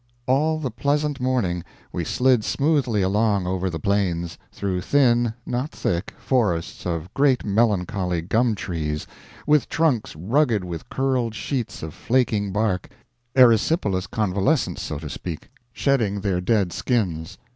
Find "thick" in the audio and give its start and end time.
5.69-6.15